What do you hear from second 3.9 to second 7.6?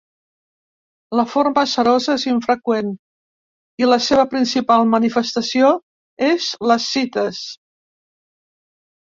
la seva principal manifestació és l'ascites.